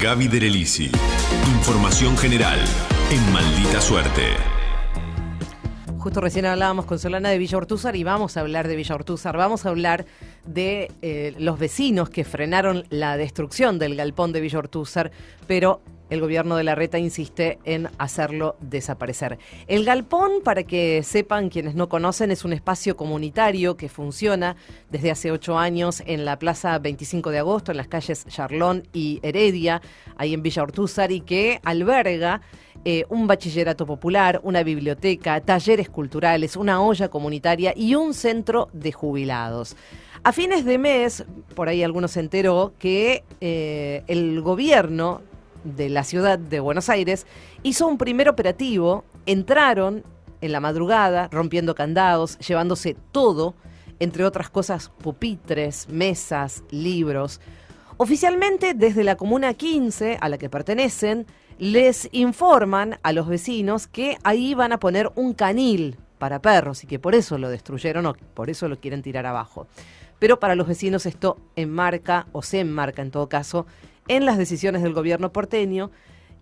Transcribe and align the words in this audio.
Gaby 0.00 0.28
Derelisi. 0.28 0.90
Información 1.56 2.16
general 2.18 2.58
en 3.10 3.32
Maldita 3.32 3.80
Suerte. 3.80 4.22
Justo 5.98 6.20
recién 6.20 6.44
hablábamos 6.46 6.84
con 6.84 6.98
Solana 6.98 7.30
de 7.30 7.38
Villa 7.38 7.58
y 7.96 8.04
vamos 8.04 8.36
a 8.36 8.40
hablar 8.40 8.68
de 8.68 8.76
Villa 8.76 8.94
Ortúzar. 8.94 9.36
Vamos 9.36 9.64
a 9.64 9.70
hablar 9.70 10.04
de 10.44 10.90
eh, 11.00 11.34
los 11.38 11.58
vecinos 11.58 12.10
que 12.10 12.24
frenaron 12.24 12.84
la 12.90 13.16
destrucción 13.16 13.78
del 13.78 13.96
galpón 13.96 14.32
de 14.32 14.40
Villa 14.40 14.58
pero 15.46 15.80
el 16.10 16.20
gobierno 16.20 16.56
de 16.56 16.64
la 16.64 16.74
reta 16.74 16.98
insiste 16.98 17.58
en 17.64 17.88
hacerlo 17.98 18.56
desaparecer. 18.60 19.38
El 19.66 19.84
galpón, 19.84 20.42
para 20.42 20.64
que 20.64 21.02
sepan 21.02 21.48
quienes 21.48 21.74
no 21.74 21.88
conocen, 21.88 22.30
es 22.30 22.44
un 22.44 22.52
espacio 22.52 22.96
comunitario 22.96 23.76
que 23.76 23.88
funciona 23.88 24.56
desde 24.90 25.10
hace 25.10 25.30
ocho 25.30 25.58
años 25.58 26.02
en 26.06 26.24
la 26.24 26.38
Plaza 26.38 26.78
25 26.78 27.30
de 27.30 27.38
Agosto, 27.38 27.70
en 27.70 27.78
las 27.78 27.88
calles 27.88 28.26
Charlón 28.26 28.86
y 28.92 29.20
Heredia, 29.22 29.80
ahí 30.16 30.34
en 30.34 30.42
Villa 30.42 30.62
Ortúzar, 30.62 31.10
y 31.12 31.20
que 31.20 31.60
alberga 31.64 32.42
eh, 32.84 33.06
un 33.08 33.26
bachillerato 33.26 33.86
popular, 33.86 34.40
una 34.42 34.62
biblioteca, 34.62 35.40
talleres 35.40 35.88
culturales, 35.88 36.54
una 36.54 36.82
olla 36.82 37.08
comunitaria 37.08 37.72
y 37.74 37.94
un 37.94 38.12
centro 38.12 38.68
de 38.74 38.92
jubilados. 38.92 39.74
A 40.22 40.32
fines 40.32 40.64
de 40.64 40.78
mes, 40.78 41.24
por 41.54 41.68
ahí 41.68 41.82
algunos 41.82 42.12
se 42.12 42.20
enteró 42.20 42.74
que 42.78 43.24
eh, 43.40 44.02
el 44.06 44.40
gobierno 44.42 45.22
de 45.64 45.88
la 45.88 46.04
ciudad 46.04 46.38
de 46.38 46.60
Buenos 46.60 46.88
Aires 46.88 47.26
hizo 47.62 47.86
un 47.86 47.98
primer 47.98 48.28
operativo, 48.28 49.04
entraron 49.26 50.04
en 50.40 50.52
la 50.52 50.60
madrugada 50.60 51.28
rompiendo 51.32 51.74
candados, 51.74 52.38
llevándose 52.38 52.96
todo, 53.12 53.54
entre 53.98 54.24
otras 54.24 54.50
cosas 54.50 54.90
pupitres, 55.02 55.88
mesas, 55.88 56.62
libros. 56.70 57.40
Oficialmente 57.96 58.74
desde 58.74 59.04
la 59.04 59.16
Comuna 59.16 59.54
15 59.54 60.18
a 60.20 60.28
la 60.28 60.38
que 60.38 60.50
pertenecen, 60.50 61.26
les 61.58 62.08
informan 62.12 62.98
a 63.02 63.12
los 63.12 63.28
vecinos 63.28 63.86
que 63.86 64.18
ahí 64.24 64.54
van 64.54 64.72
a 64.72 64.80
poner 64.80 65.10
un 65.14 65.32
canil 65.32 65.96
para 66.18 66.42
perros 66.42 66.84
y 66.84 66.86
que 66.86 66.98
por 66.98 67.14
eso 67.14 67.38
lo 67.38 67.48
destruyeron 67.48 68.06
o 68.06 68.14
por 68.34 68.50
eso 68.50 68.68
lo 68.68 68.80
quieren 68.80 69.02
tirar 69.02 69.26
abajo. 69.26 69.66
Pero 70.18 70.40
para 70.40 70.54
los 70.54 70.66
vecinos 70.66 71.06
esto 71.06 71.38
enmarca 71.56 72.26
o 72.32 72.42
se 72.42 72.60
enmarca 72.60 73.02
en 73.02 73.10
todo 73.10 73.28
caso 73.28 73.66
en 74.08 74.26
las 74.26 74.38
decisiones 74.38 74.82
del 74.82 74.92
gobierno 74.92 75.32
porteño 75.32 75.90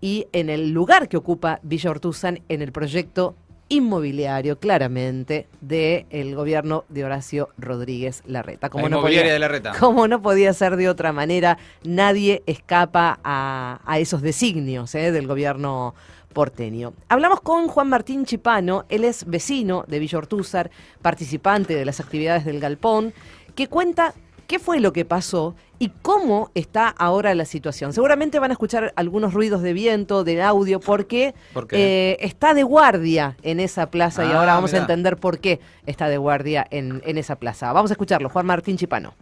y 0.00 0.26
en 0.32 0.50
el 0.50 0.72
lugar 0.72 1.08
que 1.08 1.16
ocupa 1.16 1.60
Villa 1.62 1.90
Ortuzan 1.90 2.40
en 2.48 2.62
el 2.62 2.72
proyecto 2.72 3.36
inmobiliario, 3.68 4.58
claramente, 4.58 5.46
del 5.62 6.34
gobierno 6.34 6.84
de 6.90 7.04
Horacio 7.04 7.48
Rodríguez 7.56 8.22
Larreta. 8.26 8.68
Como 8.68 8.88
no, 8.90 9.00
podía, 9.00 9.22
de 9.22 9.38
Larreta. 9.38 9.72
como 9.80 10.06
no 10.08 10.20
podía 10.20 10.52
ser 10.52 10.76
de 10.76 10.90
otra 10.90 11.12
manera, 11.12 11.56
nadie 11.82 12.42
escapa 12.46 13.18
a, 13.24 13.80
esos 13.98 14.20
designios 14.20 14.94
eh, 14.94 15.10
del 15.10 15.26
gobierno 15.26 15.94
porteño. 16.34 16.92
Hablamos 17.08 17.40
con 17.40 17.68
Juan 17.68 17.88
Martín 17.88 18.26
Chipano, 18.26 18.84
él 18.88 19.04
es 19.04 19.24
vecino 19.24 19.84
de 19.86 19.98
Villa 19.98 20.18
Ortúzar, 20.18 20.70
participante 21.00 21.74
de 21.74 21.84
las 21.84 22.00
actividades 22.00 22.44
del 22.44 22.60
Galpón, 22.60 23.14
que 23.54 23.68
cuenta 23.68 24.14
qué 24.52 24.58
fue 24.58 24.80
lo 24.80 24.92
que 24.92 25.06
pasó 25.06 25.54
y 25.78 25.88
cómo 26.02 26.50
está 26.54 26.86
ahora 26.86 27.34
la 27.34 27.46
situación. 27.46 27.94
Seguramente 27.94 28.38
van 28.38 28.50
a 28.50 28.52
escuchar 28.52 28.92
algunos 28.96 29.32
ruidos 29.32 29.62
de 29.62 29.72
viento, 29.72 30.24
de 30.24 30.42
audio, 30.42 30.78
porque 30.78 31.34
eh, 31.70 32.18
está 32.20 32.52
de 32.52 32.62
guardia 32.62 33.38
en 33.42 33.60
esa 33.60 33.90
plaza 33.90 34.26
y 34.26 34.28
ah, 34.28 34.40
ahora 34.40 34.52
vamos 34.52 34.74
a 34.74 34.76
entender 34.76 35.16
por 35.16 35.38
qué 35.38 35.60
está 35.86 36.10
de 36.10 36.18
guardia 36.18 36.66
en, 36.70 37.00
en 37.06 37.16
esa 37.16 37.36
plaza. 37.36 37.72
Vamos 37.72 37.92
a 37.92 37.94
escucharlo, 37.94 38.28
Juan 38.28 38.44
Martín 38.44 38.76
Chipano. 38.76 39.14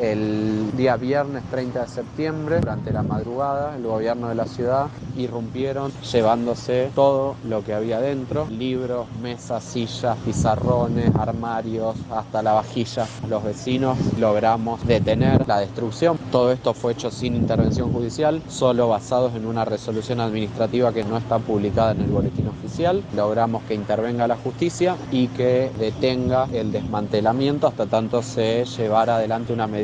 El 0.00 0.76
día 0.76 0.96
viernes 0.96 1.44
30 1.52 1.82
de 1.82 1.88
septiembre, 1.88 2.58
durante 2.58 2.92
la 2.92 3.02
madrugada, 3.02 3.76
el 3.76 3.84
gobierno 3.84 4.28
de 4.28 4.34
la 4.34 4.46
ciudad 4.46 4.88
irrumpieron 5.16 5.92
llevándose 6.12 6.90
todo 6.96 7.36
lo 7.44 7.62
que 7.62 7.74
había 7.74 8.00
dentro, 8.00 8.48
libros, 8.50 9.06
mesas, 9.22 9.62
sillas, 9.62 10.16
pizarrones, 10.24 11.14
armarios, 11.14 11.94
hasta 12.10 12.42
la 12.42 12.54
vajilla. 12.54 13.06
Los 13.28 13.44
vecinos 13.44 13.96
logramos 14.18 14.84
detener 14.84 15.46
la 15.46 15.60
destrucción. 15.60 16.18
Todo 16.32 16.50
esto 16.50 16.74
fue 16.74 16.92
hecho 16.92 17.12
sin 17.12 17.36
intervención 17.36 17.92
judicial, 17.92 18.42
solo 18.48 18.88
basados 18.88 19.36
en 19.36 19.46
una 19.46 19.64
resolución 19.64 20.18
administrativa 20.18 20.92
que 20.92 21.04
no 21.04 21.16
está 21.16 21.38
publicada 21.38 21.92
en 21.92 22.00
el 22.00 22.10
boletín 22.10 22.48
oficial. 22.48 23.04
Logramos 23.14 23.62
que 23.62 23.74
intervenga 23.74 24.26
la 24.26 24.36
justicia 24.36 24.96
y 25.12 25.28
que 25.28 25.70
detenga 25.78 26.48
el 26.52 26.72
desmantelamiento 26.72 27.68
hasta 27.68 27.86
tanto 27.86 28.22
se 28.22 28.64
llevara 28.64 29.16
adelante 29.16 29.52
una 29.52 29.68
medida 29.68 29.83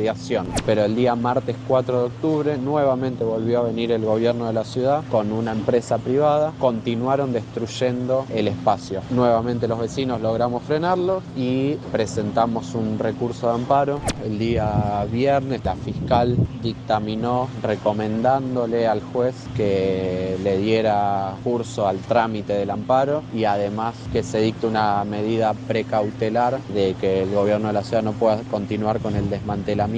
pero 0.65 0.83
el 0.83 0.95
día 0.95 1.15
martes 1.15 1.55
4 1.67 1.99
de 1.99 2.05
octubre 2.05 2.57
nuevamente 2.57 3.23
volvió 3.23 3.59
a 3.59 3.63
venir 3.63 3.91
el 3.91 4.03
gobierno 4.03 4.47
de 4.47 4.53
la 4.53 4.63
ciudad 4.63 5.03
con 5.11 5.31
una 5.31 5.51
empresa 5.51 5.99
privada, 5.99 6.53
continuaron 6.59 7.33
destruyendo 7.33 8.25
el 8.33 8.47
espacio. 8.47 9.01
Nuevamente 9.11 9.67
los 9.67 9.79
vecinos 9.79 10.19
logramos 10.19 10.63
frenarlo 10.63 11.21
y 11.35 11.75
presentamos 11.91 12.73
un 12.73 12.97
recurso 12.97 13.47
de 13.47 13.53
amparo. 13.53 13.99
El 14.25 14.39
día 14.39 15.05
viernes 15.11 15.63
la 15.63 15.75
fiscal 15.75 16.35
dictaminó 16.63 17.47
recomendándole 17.61 18.87
al 18.87 19.01
juez 19.01 19.35
que 19.55 20.37
le 20.43 20.57
diera 20.57 21.35
curso 21.43 21.87
al 21.87 21.99
trámite 21.99 22.53
del 22.53 22.71
amparo 22.71 23.23
y 23.33 23.43
además 23.43 23.95
que 24.11 24.23
se 24.23 24.39
dicte 24.39 24.65
una 24.65 25.03
medida 25.03 25.53
precautelar 25.67 26.59
de 26.73 26.95
que 26.99 27.23
el 27.23 27.31
gobierno 27.31 27.67
de 27.67 27.73
la 27.73 27.83
ciudad 27.83 28.03
no 28.03 28.13
pueda 28.13 28.41
continuar 28.49 28.99
con 28.99 29.15
el 29.15 29.29
desmantelamiento 29.29 29.90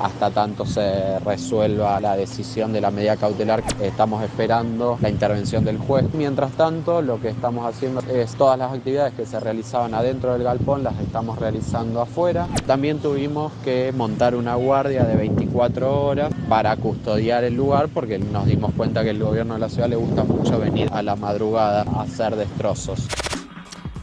hasta 0.00 0.30
tanto 0.30 0.66
se 0.66 1.18
resuelva 1.20 2.00
la 2.00 2.16
decisión 2.16 2.72
de 2.72 2.80
la 2.80 2.90
medida 2.90 3.16
cautelar. 3.16 3.62
Estamos 3.80 4.24
esperando 4.24 4.98
la 5.00 5.08
intervención 5.08 5.64
del 5.64 5.78
juez. 5.78 6.06
Mientras 6.12 6.50
tanto, 6.52 7.02
lo 7.02 7.20
que 7.20 7.28
estamos 7.28 7.64
haciendo 7.64 8.00
es 8.00 8.34
todas 8.34 8.58
las 8.58 8.72
actividades 8.72 9.14
que 9.14 9.26
se 9.26 9.38
realizaban 9.38 9.94
adentro 9.94 10.32
del 10.32 10.42
galpón 10.42 10.82
las 10.82 10.98
estamos 10.98 11.38
realizando 11.38 12.00
afuera. 12.00 12.48
También 12.66 12.98
tuvimos 12.98 13.52
que 13.64 13.92
montar 13.96 14.34
una 14.34 14.56
guardia 14.56 15.04
de 15.04 15.14
24 15.16 16.04
horas 16.04 16.32
para 16.48 16.74
custodiar 16.76 17.44
el 17.44 17.54
lugar 17.54 17.88
porque 17.88 18.18
nos 18.18 18.46
dimos 18.46 18.72
cuenta 18.76 19.04
que 19.04 19.10
el 19.10 19.22
gobierno 19.22 19.54
de 19.54 19.60
la 19.60 19.68
ciudad 19.68 19.88
le 19.88 19.96
gusta 19.96 20.24
mucho 20.24 20.58
venir 20.58 20.90
a 20.92 21.02
la 21.02 21.14
madrugada 21.14 21.84
a 21.94 22.02
hacer 22.02 22.34
destrozos 22.34 23.06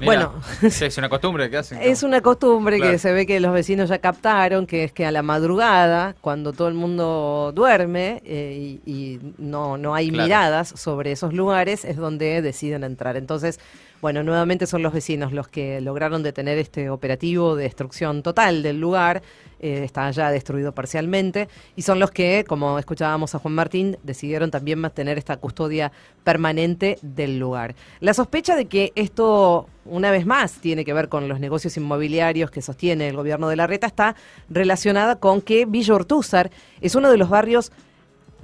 bueno, 0.04 0.34
es 0.62 0.98
una 0.98 1.10
costumbre 1.10 1.50
que 1.50 1.58
hacen. 1.58 1.80
Es 1.82 2.04
una 2.04 2.22
costumbre 2.22 2.80
que 2.80 2.98
se 2.98 3.14
ve 3.14 3.26
que 3.26 3.40
los 3.40 3.54
vecinos 3.54 3.90
ya 3.90 4.00
captaron, 4.00 4.66
que 4.68 4.84
es 4.86 4.92
que 4.92 5.06
a 5.06 5.12
la 5.12 5.22
madrugada, 5.22 6.16
cuando 6.22 6.54
todo 6.54 6.68
el 6.68 6.74
mundo 6.74 7.52
duerme 7.56 8.22
eh, 8.26 8.80
y, 8.86 9.20
no, 9.38 9.78
no 9.78 9.96
hay 9.96 10.12
miradas 10.12 10.70
sobre 10.70 11.12
esos 11.12 11.34
lugares, 11.34 11.86
es 11.86 11.98
donde 11.98 12.42
deciden 12.42 12.84
entrar. 12.84 13.18
Entonces, 13.18 13.60
bueno, 14.02 14.24
nuevamente 14.24 14.68
son 14.68 14.84
los 14.84 14.94
vecinos 14.94 15.32
los 15.32 15.48
que 15.48 15.82
lograron 15.82 16.22
detener 16.22 16.58
este 16.58 16.90
operativo 16.90 17.56
de 17.56 17.64
destrucción 17.64 18.24
total 18.24 18.62
del 18.62 18.80
lugar. 18.80 19.24
Eh, 19.60 19.84
está 19.84 20.12
ya 20.12 20.30
destruido 20.30 20.74
parcialmente. 20.74 21.48
Y 21.76 21.82
son 21.82 22.00
los 22.00 22.12
que, 22.12 22.44
como 22.48 22.78
escuchábamos 22.78 23.34
a 23.34 23.40
Juan 23.40 23.56
Martín, 23.56 23.98
decidieron 24.04 24.52
también 24.52 24.80
mantener 24.80 25.18
esta 25.18 25.38
custodia 25.38 25.92
permanente 26.24 27.00
del 27.02 27.40
lugar. 27.40 27.76
La 28.00 28.14
sospecha 28.14 28.56
de 28.56 28.66
que 28.66 28.92
esto, 28.96 29.68
una 29.86 30.12
vez 30.12 30.26
más, 30.26 30.54
tiene 30.54 30.86
que 30.86 30.94
ver 30.94 31.10
con 31.10 31.28
los 31.28 31.40
negocios 31.40 31.78
inmobiliarios 31.78 32.52
que 32.52 32.62
sostiene 32.62 33.08
el 33.08 33.16
gobierno 33.16 33.48
de 33.48 33.56
la 33.56 33.66
Reta 33.66 33.88
está 33.88 34.16
relacionada 34.50 35.16
con 35.16 35.42
que 35.42 35.66
Villa 35.66 35.96
Ortúzar 35.96 36.52
es 36.82 36.96
uno 36.96 37.10
de 37.10 37.18
los 37.18 37.30
barrios 37.30 37.72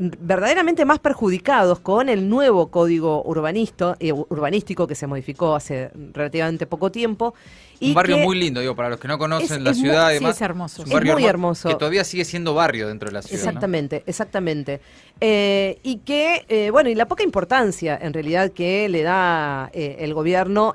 verdaderamente 0.02 0.84
más 0.84 0.98
perjudicados 0.98 1.80
con 1.80 2.10
el 2.10 2.28
nuevo 2.28 2.72
código 2.72 3.24
urbanista, 3.24 3.96
eh, 4.00 4.12
urbanístico 4.12 4.88
que 4.88 4.96
se 4.96 5.06
modificó 5.06 5.56
hace 5.56 5.92
relativamente 6.14 6.66
poco 6.66 6.92
tiempo. 6.92 7.36
Y 7.80 7.90
un 7.90 7.96
barrio 7.96 8.18
muy 8.18 8.40
lindo, 8.40 8.62
digo, 8.62 8.76
para 8.76 8.90
los 8.90 9.00
que 9.00 9.08
no 9.08 9.20
conocen 9.20 9.64
la 9.64 9.74
ciudad. 9.76 10.06
Muy, 10.06 10.12
además, 10.12 10.36
es 10.36 10.42
hermoso. 10.42 10.84
Es, 10.84 10.90
muy 10.90 11.26
hermoso. 11.26 11.70
Que 11.70 11.76
todavía 11.76 12.04
sigue 12.04 12.26
siendo 12.26 12.56
barrio 12.56 12.88
dentro 12.88 13.10
de 13.10 13.14
la 13.14 13.22
ciudad. 13.22 13.44
Exactamente, 13.44 14.04
exactamente. 14.08 14.82
Eh, 15.20 15.80
y 15.84 15.98
que, 15.98 16.46
eh, 16.48 16.72
bueno, 16.72 16.90
y 16.90 16.96
la 16.96 17.08
poca 17.08 17.24
importancia 17.24 17.98
en 18.02 18.14
realidad 18.14 18.52
que 18.52 18.90
le 18.90 19.04
da 19.04 19.70
el 19.74 20.14
gobierno 20.16 20.74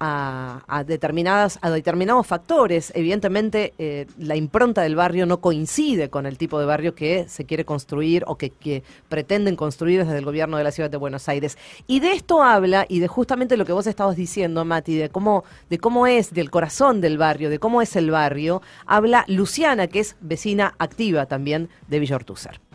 a, 0.00 0.84
determinadas, 0.86 1.58
a 1.60 1.70
determinados 1.70 2.26
factores. 2.26 2.92
Evidentemente, 2.94 3.74
eh, 3.78 4.06
la 4.18 4.34
impronta 4.34 4.82
del 4.82 4.96
barrio 4.96 5.26
no 5.26 5.40
coincide 5.40 6.08
con 6.08 6.26
el 6.26 6.38
tipo 6.38 6.58
de 6.58 6.66
barrio 6.66 6.94
que 6.94 7.28
se 7.28 7.44
quiere 7.44 7.64
construir 7.64 8.24
o 8.26 8.36
que, 8.36 8.82
pretenden 9.08 9.56
construir 9.56 10.04
desde 10.04 10.18
el 10.18 10.24
gobierno 10.24 10.56
de 10.56 10.64
la 10.64 10.70
ciudad 10.70 10.90
de 10.90 10.96
Buenos 10.96 11.28
Aires. 11.28 11.58
Y 11.86 12.00
de 12.00 12.12
esto 12.12 12.42
habla, 12.42 12.86
y 12.88 13.00
de 13.00 13.08
justamente 13.08 13.56
lo 13.56 13.64
que 13.64 13.72
vos 13.72 13.86
estabas 13.86 14.16
diciendo, 14.16 14.64
Mati, 14.64 14.96
de 14.96 15.10
cómo, 15.10 15.44
de 15.68 15.78
cómo 15.78 16.06
es, 16.06 16.32
del 16.32 16.50
corazón 16.50 17.00
del 17.00 17.18
barrio, 17.18 17.50
de 17.50 17.58
cómo 17.58 17.82
es 17.82 17.94
el 17.96 18.10
barrio, 18.10 18.62
habla 18.86 19.24
Luciana, 19.28 19.86
que 19.86 20.00
es 20.00 20.16
vecina 20.20 20.74
activa 20.78 21.26
también 21.26 21.68
de 21.88 21.98
Villa 21.98 22.16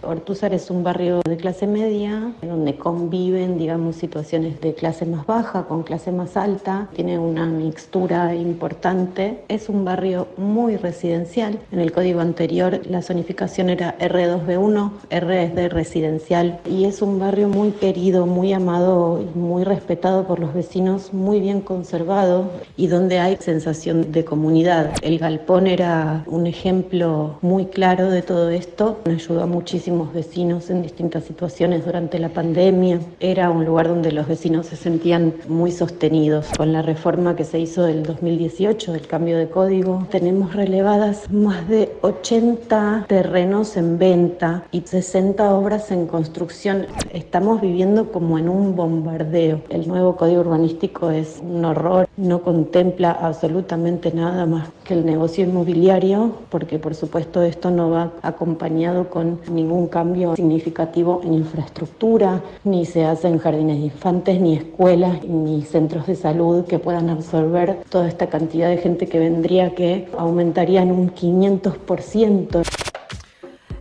Ortúzar 0.06 0.54
es 0.54 0.70
un 0.70 0.84
barrio 0.84 1.22
de 1.28 1.38
clase 1.38 1.66
media, 1.68 2.34
donde 2.42 2.76
conviven, 2.78 3.58
digamos, 3.58 3.96
situaciones 3.96 4.62
de 4.62 4.74
clase 4.74 5.06
más 5.06 5.26
baja 5.26 5.66
con 5.66 5.84
clase 5.84 6.12
más 6.12 6.38
alta, 6.38 6.90
tiene 6.96 7.18
una 7.18 7.46
mixtura 7.46 8.36
importante. 8.36 9.44
Es 9.48 9.68
un 9.70 9.84
barrio 9.84 10.28
muy 10.38 10.78
residencial. 10.78 11.60
En 11.72 11.80
el 11.80 11.92
código 11.92 12.20
anterior 12.20 12.82
la 12.88 13.02
zonificación 13.02 13.70
era 13.70 13.98
R2B1, 13.98 14.92
R 15.10 15.44
es 15.44 15.56
de 15.56 15.70
residencial, 15.70 16.60
y 16.70 16.86
es 16.86 17.02
un 17.02 17.20
barrio 17.20 17.50
muy 17.50 17.72
querido, 17.72 18.26
muy 18.26 18.54
amado 18.54 19.22
y 19.22 19.38
muy 19.38 19.64
respetado 19.64 20.26
por 20.26 20.40
los 20.40 20.54
vecinos, 20.54 21.14
muy 21.14 21.40
bien 21.40 21.62
conservado 21.62 22.52
y 22.78 22.88
donde 22.88 23.20
hay 23.20 23.38
sensación 23.38 24.12
de 24.12 24.24
comunidad. 24.24 24.92
El 25.02 25.18
galpón 25.20 25.68
era 25.68 26.24
un 26.28 26.48
ejemplo 26.48 27.38
muy 27.42 27.66
claro 27.66 28.10
de 28.12 28.22
todo 28.22 28.50
esto, 28.50 29.00
ayudó 29.06 29.44
a 29.44 29.46
muchísimos 29.96 30.14
vecinos 30.14 30.70
en 30.70 30.82
distintas 30.82 31.24
situaciones 31.24 31.86
durante 31.86 32.20
la 32.20 32.30
pandemia. 32.30 33.00
Era 33.20 33.50
un 33.50 33.66
lugar 33.66 33.88
donde 33.88 34.12
los 34.12 34.28
vecinos 34.28 34.68
se 34.68 34.76
sentían 34.76 35.34
muy 35.48 35.72
sostenidos. 35.72 36.48
Con 36.58 36.74
la 36.74 36.82
reforma 36.82 37.36
que 37.36 37.44
se 37.44 37.60
hizo 37.60 37.84
del 37.84 38.04
2018, 38.04 38.94
del 38.94 39.08
cambio 39.08 39.38
de 39.38 39.48
código, 39.48 40.06
tenemos 40.12 40.54
relevadas 40.54 41.32
más 41.32 41.68
de 41.70 41.94
80 42.02 43.06
terrenos 43.08 43.78
en 43.78 43.98
venta 43.98 44.64
y 44.72 44.82
60 44.82 45.54
obras 45.54 45.92
en 45.92 46.08
construcción. 46.08 46.88
Estamos 47.14 47.62
viviendo 47.62 48.12
como 48.12 48.38
en 48.38 48.50
un 48.50 48.76
bombardeo. 48.76 49.62
El 49.70 49.88
nuevo 49.88 50.16
código 50.16 50.42
urbanístico 50.42 51.10
es 51.10 51.42
un 51.42 51.64
horror, 51.64 52.08
no 52.18 52.42
contempla 52.42 53.12
absolutamente 53.12 54.12
nada 54.12 54.46
más 54.46 54.70
que 54.84 54.94
el 54.94 55.06
negocio 55.06 55.46
inmobiliario, 55.46 56.34
porque 56.50 56.80
por 56.80 56.96
supuesto 56.96 57.42
esto 57.42 57.72
no 57.72 57.90
va 57.90 58.12
acompañado 58.22 59.10
con 59.10 59.40
ningún 59.50 59.85
cambio 59.88 60.36
significativo 60.36 61.22
en 61.24 61.34
infraestructura, 61.34 62.42
ni 62.64 62.86
se 62.86 63.06
hacen 63.06 63.40
jardines 63.40 63.78
de 63.78 63.86
infantes, 63.86 64.40
ni 64.40 64.56
escuelas, 64.56 65.24
ni 65.24 65.64
centros 65.64 66.08
de 66.08 66.16
salud 66.16 66.66
que 66.66 66.80
puedan 66.80 67.10
absorber 67.10 67.84
toda 67.90 68.08
esta 68.08 68.28
cantidad 68.28 68.70
de 68.70 68.78
gente 68.78 69.08
que 69.08 69.20
vendría 69.20 69.76
que 69.76 70.08
aumentaría 70.18 70.82
en 70.82 70.92
un 70.92 71.14
500%. 71.14 72.64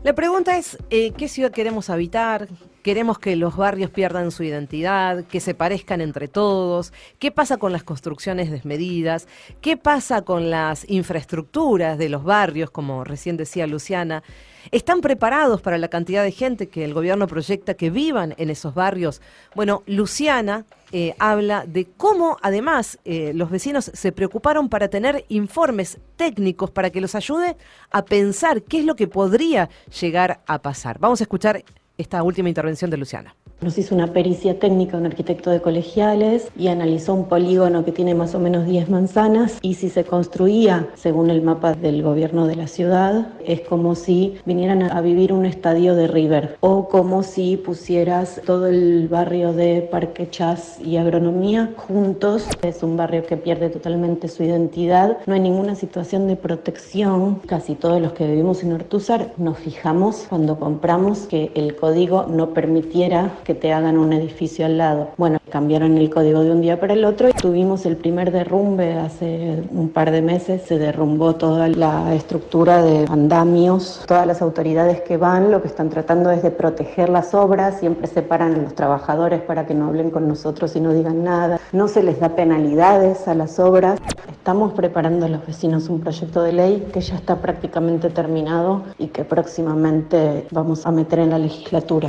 La 0.03 0.15
pregunta 0.15 0.59
es, 0.59 0.77
eh, 0.91 1.13
¿qué 1.13 1.29
ciudad 1.29 1.51
queremos 1.51 1.89
habitar? 1.89 2.49
Queremos 2.85 3.19
que 3.19 3.35
los 3.35 3.57
barrios 3.57 3.89
pierdan 3.89 4.31
su 4.31 4.43
identidad, 4.43 5.25
que 5.25 5.41
se 5.41 5.55
parezcan 5.55 6.03
entre 6.03 6.29
todos. 6.29 6.93
¿Qué 7.19 7.31
pasa 7.31 7.57
con 7.57 7.73
las 7.73 7.83
construcciones 7.83 8.51
desmedidas? 8.51 9.27
¿Qué 9.63 9.79
pasa 9.79 10.21
con 10.21 10.51
las 10.51 10.87
infraestructuras 10.91 11.97
de 11.97 12.11
los 12.11 12.25
barrios, 12.25 12.71
como 12.71 13.03
recién 13.03 13.39
decía 13.39 13.67
Luciana? 13.67 14.23
¿Están 14.71 15.01
preparados 15.01 15.63
para 15.63 15.79
la 15.79 15.89
cantidad 15.89 16.23
de 16.23 16.31
gente 16.31 16.69
que 16.69 16.85
el 16.85 16.93
gobierno 16.93 17.27
proyecta 17.27 17.73
que 17.73 17.89
vivan 17.89 18.35
en 18.37 18.51
esos 18.51 18.75
barrios? 18.75 19.23
Bueno, 19.55 19.83
Luciana 19.87 20.67
eh, 20.93 21.15
habla 21.19 21.65
de 21.67 21.87
cómo 21.87 22.37
además 22.43 22.99
eh, 23.07 23.33
los 23.35 23.49
vecinos 23.49 23.91
se 23.95 24.13
preocuparon 24.13 24.69
para 24.69 24.89
tener 24.89 25.25
informes 25.31 26.01
técnicos 26.17 26.71
para 26.71 26.91
que 26.91 27.01
los 27.01 27.15
ayude 27.15 27.57
a 27.91 28.05
pensar 28.05 28.63
qué 28.63 28.81
es 28.81 28.85
lo 28.85 28.95
que 28.95 29.09
podría 29.09 29.71
llegar 29.99 30.43
a 30.47 30.61
pasar. 30.61 30.99
Vamos 30.99 31.23
a 31.23 31.25
escuchar 31.25 31.65
esta 31.97 32.23
última 32.23 32.49
intervención 32.49 32.91
de 32.91 32.97
Luciana. 32.97 33.37
Nos 33.65 33.79
hizo 33.79 33.95
una 33.95 34.09
pericia 34.09 34.59
técnica 34.59 34.99
un 34.99 35.07
arquitecto 35.07 35.49
de 35.49 35.63
colegiales 35.63 36.51
y 36.55 36.69
analizó 36.69 37.15
un 37.15 37.25
polígono 37.25 37.83
que 37.83 37.93
tiene 37.93 38.15
más 38.15 38.35
o 38.35 38.39
menos 38.39 38.67
10 38.67 38.91
manzanas 38.91 39.59
y 39.63 39.73
si 39.73 39.89
se 39.89 40.05
construía 40.05 40.91
según 40.93 41.31
el 41.31 41.41
mapa 41.41 41.73
del 41.73 42.03
gobierno 42.03 42.47
de 42.47 42.57
la 42.57 42.67
ciudad 42.67 43.29
es 43.43 43.63
como 43.63 43.95
si 43.95 44.37
vinieran 44.45 44.83
a 44.83 45.01
vivir 45.01 45.33
un 45.33 45.47
estadio 45.47 45.95
de 45.95 46.09
River 46.09 46.59
o 46.61 46.91
como 46.91 47.23
si 47.23 47.57
pusieras 47.57 48.43
todo 48.45 48.67
el 48.67 49.09
barrio 49.09 49.55
de 49.55 49.81
Parque 49.81 50.29
Chas 50.29 50.79
y 50.85 50.99
Agronomía 50.99 51.73
juntos. 51.79 52.47
Es 52.61 52.83
un 52.83 52.99
barrio 52.99 53.25
que 53.25 53.39
pierde 53.39 53.71
totalmente 53.71 54.29
su 54.29 54.43
identidad, 54.43 55.17
no 55.25 55.33
hay 55.33 55.41
ninguna 55.41 55.75
situación 55.75 56.29
de 56.29 56.37
protección. 56.37 57.37
Casi 57.47 57.77
todos 57.77 58.03
los 58.03 58.13
que 58.13 58.27
vivimos 58.27 58.63
en 58.63 58.75
Ortúzar 58.75 59.33
nos 59.39 59.57
fijamos 59.57 60.27
cuando 60.29 60.59
compramos 60.59 61.21
que 61.21 61.51
el 61.55 61.77
código 61.77 62.27
no 62.29 62.51
permitiera 62.51 63.33
que 63.45 63.54
te 63.55 63.73
hagan 63.73 63.99
un 63.99 64.13
edificio 64.13 64.67
al 64.67 64.79
lado. 64.79 65.11
Bueno, 65.17 65.39
cambiaron 65.51 65.97
el 65.99 66.11
código 66.11 66.43
de 66.43 66.51
un 66.51 66.61
día 66.61 66.81
para 66.81 66.95
el 66.95 67.05
otro 67.05 67.29
y 67.29 67.33
tuvimos 67.33 67.87
el 67.87 67.97
primer 67.97 68.33
derrumbe 68.33 68.95
hace 68.95 69.63
un 69.71 69.89
par 69.89 70.11
de 70.11 70.23
meses. 70.23 70.63
Se 70.63 70.79
derrumbó 70.79 71.37
toda 71.37 71.69
la 71.69 72.15
estructura 72.15 72.83
de 72.83 73.07
andamios. 73.09 74.03
Todas 74.07 74.27
las 74.27 74.43
autoridades 74.43 75.01
que 75.03 75.17
van 75.17 75.51
lo 75.51 75.63
que 75.63 75.69
están 75.69 75.91
tratando 75.91 76.31
es 76.31 76.43
de 76.43 76.51
proteger 76.51 77.09
las 77.09 77.35
obras. 77.35 77.79
Siempre 77.81 78.07
separan 78.07 78.55
a 78.55 78.59
los 78.59 78.75
trabajadores 78.75 79.43
para 79.43 79.67
que 79.67 79.75
no 79.75 79.87
hablen 79.87 80.11
con 80.11 80.29
nosotros 80.29 80.75
y 80.77 80.81
no 80.81 80.93
digan 80.93 81.25
nada. 81.25 81.61
No 81.73 81.89
se 81.89 82.03
les 82.03 82.21
da 82.21 82.31
penalidades 82.31 83.29
a 83.29 83.35
las 83.35 83.59
obras. 83.59 84.01
Estamos 84.29 84.73
preparando 84.75 85.27
a 85.27 85.29
los 85.29 85.47
vecinos 85.47 85.89
un 85.89 86.01
proyecto 86.01 86.43
de 86.43 86.53
ley 86.53 86.89
que 86.93 87.01
ya 87.01 87.15
está 87.15 87.37
prácticamente 87.37 88.11
terminado 88.11 88.83
y 88.99 89.07
que 89.07 89.25
próximamente 89.25 90.47
vamos 90.51 90.85
a 90.85 90.91
meter 90.91 91.21
en 91.21 91.31
la 91.31 91.39
legislatura. 91.39 92.09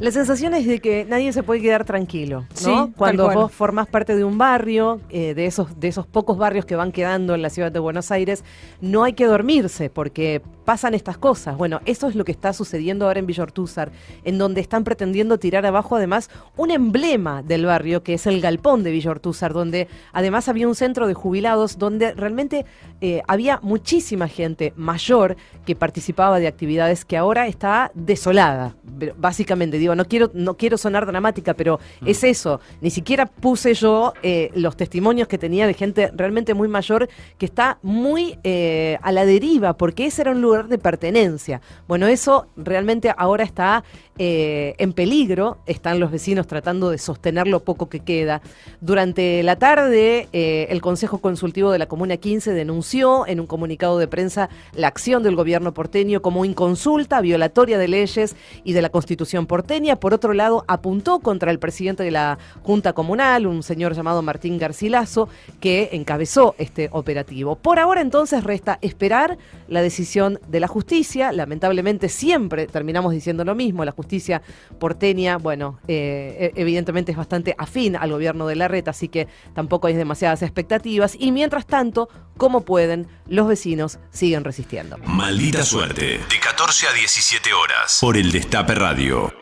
La 0.00 0.10
sensación 0.10 0.54
es 0.54 0.66
de 0.66 0.80
que 0.80 1.04
nadie 1.04 1.30
se 1.34 1.42
puede 1.42 1.60
quedar 1.60 1.84
tranquilo, 1.84 2.46
¿no? 2.64 2.90
Cuando 2.96 3.30
vos 3.30 3.52
formás 3.52 3.86
parte 3.86 4.16
de 4.16 4.24
un 4.24 4.38
barrio, 4.38 4.98
eh, 5.10 5.34
de, 5.34 5.44
esos, 5.44 5.78
de 5.78 5.88
esos 5.88 6.06
pocos 6.06 6.38
barrios 6.38 6.64
que 6.64 6.74
van 6.74 6.90
quedando 6.90 7.34
en 7.34 7.42
la 7.42 7.50
ciudad 7.50 7.70
de 7.70 7.80
Buenos 7.80 8.10
Aires, 8.10 8.42
no 8.80 9.04
hay 9.04 9.12
que 9.12 9.26
dormirse 9.26 9.90
porque 9.90 10.40
pasan 10.64 10.94
estas 10.94 11.18
cosas. 11.18 11.56
Bueno, 11.58 11.80
eso 11.84 12.08
es 12.08 12.14
lo 12.14 12.24
que 12.24 12.32
está 12.32 12.52
sucediendo 12.54 13.06
ahora 13.06 13.18
en 13.18 13.26
Villa 13.26 13.42
Ortúzar, 13.42 13.92
en 14.24 14.38
donde 14.38 14.62
están 14.62 14.84
pretendiendo 14.84 15.38
tirar 15.38 15.66
abajo 15.66 15.96
además 15.96 16.30
un 16.56 16.70
emblema 16.70 17.42
del 17.42 17.66
barrio, 17.66 18.02
que 18.02 18.14
es 18.14 18.26
el 18.26 18.40
galpón 18.40 18.82
de 18.82 18.92
Villa 18.92 19.10
Ortúzar, 19.10 19.52
donde 19.52 19.88
además 20.12 20.48
había 20.48 20.66
un 20.66 20.74
centro 20.74 21.08
de 21.08 21.14
jubilados 21.14 21.76
donde 21.76 22.14
realmente 22.14 22.64
eh, 23.02 23.20
había 23.26 23.58
muchísima 23.62 24.28
gente 24.28 24.72
mayor 24.76 25.36
que 25.66 25.76
participaba 25.76 26.38
de 26.38 26.46
actividades 26.46 27.04
que 27.04 27.18
ahora 27.18 27.48
está 27.48 27.90
desolada, 27.94 28.76
básicamente. 29.18 29.76
Digo, 29.76 29.89
no 29.94 30.04
quiero, 30.04 30.30
no 30.34 30.56
quiero 30.56 30.76
sonar 30.78 31.06
dramática, 31.06 31.54
pero 31.54 31.80
mm. 32.00 32.08
es 32.08 32.24
eso. 32.24 32.60
Ni 32.80 32.90
siquiera 32.90 33.26
puse 33.26 33.74
yo 33.74 34.12
eh, 34.22 34.50
los 34.54 34.76
testimonios 34.76 35.28
que 35.28 35.38
tenía 35.38 35.66
de 35.66 35.74
gente 35.74 36.10
realmente 36.14 36.54
muy 36.54 36.68
mayor 36.68 37.08
que 37.38 37.46
está 37.46 37.78
muy 37.82 38.38
eh, 38.44 38.98
a 39.02 39.12
la 39.12 39.24
deriva, 39.24 39.74
porque 39.76 40.06
ese 40.06 40.22
era 40.22 40.32
un 40.32 40.40
lugar 40.40 40.68
de 40.68 40.78
pertenencia. 40.78 41.60
Bueno, 41.88 42.06
eso 42.06 42.46
realmente 42.56 43.12
ahora 43.16 43.44
está 43.44 43.84
eh, 44.18 44.74
en 44.78 44.92
peligro, 44.92 45.58
están 45.66 45.98
los 45.98 46.10
vecinos 46.10 46.46
tratando 46.46 46.90
de 46.90 46.98
sostener 46.98 47.46
lo 47.46 47.60
poco 47.60 47.88
que 47.88 48.00
queda. 48.00 48.42
Durante 48.80 49.42
la 49.42 49.56
tarde, 49.56 50.28
el 50.32 50.80
Consejo 50.82 51.18
Consultivo 51.18 51.70
de 51.70 51.78
la 51.78 51.86
Comuna 51.86 52.16
15 52.16 52.52
denunció 52.52 53.26
en 53.26 53.40
un 53.40 53.46
comunicado 53.46 53.98
de 53.98 54.08
prensa 54.08 54.50
la 54.74 54.88
acción 54.88 55.22
del 55.22 55.36
gobierno 55.36 55.72
porteño 55.72 56.22
como 56.22 56.44
inconsulta, 56.44 57.20
violatoria 57.20 57.78
de 57.78 57.88
leyes 57.88 58.36
y 58.64 58.72
de 58.72 58.82
la 58.82 58.90
Constitución 58.90 59.46
porteña 59.46 59.69
por 60.00 60.14
otro 60.14 60.32
lado, 60.32 60.64
apuntó 60.66 61.20
contra 61.20 61.52
el 61.52 61.60
presidente 61.60 62.02
de 62.02 62.10
la 62.10 62.38
Junta 62.64 62.92
Comunal, 62.92 63.46
un 63.46 63.62
señor 63.62 63.94
llamado 63.94 64.20
Martín 64.20 64.58
Garcilaso, 64.58 65.28
que 65.60 65.90
encabezó 65.92 66.56
este 66.58 66.88
operativo. 66.90 67.54
Por 67.54 67.78
ahora 67.78 68.00
entonces 68.00 68.42
resta 68.42 68.78
esperar 68.82 69.38
la 69.68 69.80
decisión 69.80 70.40
de 70.48 70.58
la 70.58 70.66
justicia. 70.66 71.30
Lamentablemente 71.30 72.08
siempre 72.08 72.66
terminamos 72.66 73.12
diciendo 73.12 73.44
lo 73.44 73.54
mismo. 73.54 73.84
La 73.84 73.92
justicia 73.92 74.42
porteña, 74.80 75.36
bueno, 75.36 75.78
eh, 75.86 76.52
e-, 76.56 76.60
evidentemente 76.60 77.12
es 77.12 77.18
bastante 77.18 77.54
afín 77.56 77.94
al 77.94 78.10
gobierno 78.10 78.48
de 78.48 78.56
la 78.56 78.66
red, 78.66 78.88
así 78.88 79.06
que 79.06 79.28
tampoco 79.54 79.86
hay 79.86 79.94
demasiadas 79.94 80.42
expectativas. 80.42 81.16
Y 81.16 81.30
mientras 81.30 81.64
tanto, 81.64 82.08
como 82.36 82.62
pueden, 82.62 83.06
los 83.28 83.46
vecinos 83.46 84.00
siguen 84.10 84.42
resistiendo. 84.42 84.98
Maldita 85.04 85.64
suerte. 85.64 86.18
De 86.28 86.40
14 86.42 86.88
a 86.88 86.92
17 86.92 87.52
horas. 87.52 87.98
Por 88.00 88.16
el 88.16 88.32
Destape 88.32 88.74
Radio. 88.74 89.32